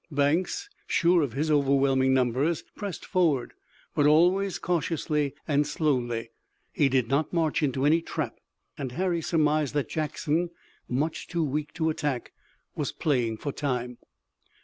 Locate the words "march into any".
7.31-8.01